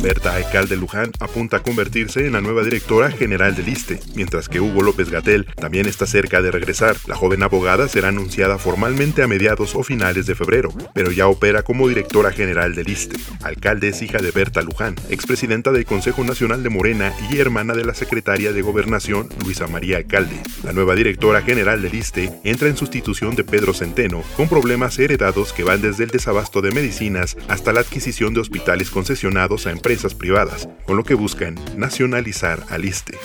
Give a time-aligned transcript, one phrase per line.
[0.00, 4.60] Berta Alcalde Luján apunta a convertirse en la nueva directora general del ISTE, mientras que
[4.60, 6.96] Hugo López Gatel también está cerca de regresar.
[7.08, 11.62] La joven abogada será anunciada formalmente a mediados o finales de febrero, pero ya opera
[11.62, 13.16] como directora general del ISTE.
[13.42, 17.84] Alcalde es hija de Berta Luján, expresidenta del Consejo Nacional de Morena y hermana de
[17.84, 20.40] la secretaria de Gobernación Luisa María Alcalde.
[20.62, 25.52] La nueva directora general del ISTE entra en sustitución de Pedro Centeno, con problemas heredados
[25.52, 29.87] que van desde el desabasto de medicinas hasta la adquisición de hospitales concesionados a empresas
[29.88, 33.16] empresas privadas, con lo que buscan nacionalizar al ISTE.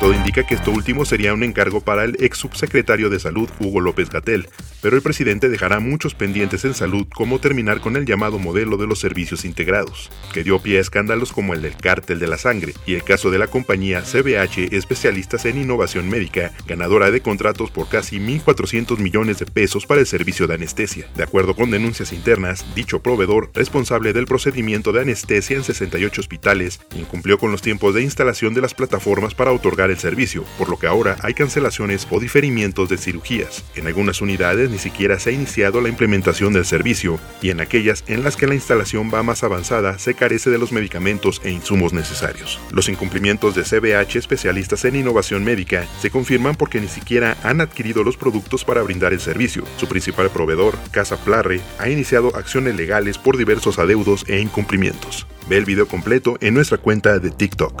[0.00, 3.82] Todo indica que esto último sería un encargo para el ex subsecretario de Salud Hugo
[3.82, 4.48] López Gatel,
[4.84, 8.86] pero el presidente dejará muchos pendientes en salud como terminar con el llamado modelo de
[8.86, 12.74] los servicios integrados, que dio pie a escándalos como el del cártel de la sangre
[12.84, 17.88] y el caso de la compañía CBH Especialistas en Innovación Médica, ganadora de contratos por
[17.88, 21.06] casi 1.400 millones de pesos para el servicio de anestesia.
[21.16, 26.82] De acuerdo con denuncias internas, dicho proveedor, responsable del procedimiento de anestesia en 68 hospitales,
[26.94, 30.78] incumplió con los tiempos de instalación de las plataformas para otorgar el servicio, por lo
[30.78, 33.64] que ahora hay cancelaciones o diferimientos de cirugías.
[33.76, 38.02] En algunas unidades ni siquiera se ha iniciado la implementación del servicio, y en aquellas
[38.08, 41.92] en las que la instalación va más avanzada se carece de los medicamentos e insumos
[41.92, 42.58] necesarios.
[42.72, 48.02] Los incumplimientos de CBH, especialistas en innovación médica, se confirman porque ni siquiera han adquirido
[48.02, 49.62] los productos para brindar el servicio.
[49.76, 55.28] Su principal proveedor, Casa Plarre, ha iniciado acciones legales por diversos adeudos e incumplimientos.
[55.48, 57.80] Ve el video completo en nuestra cuenta de TikTok.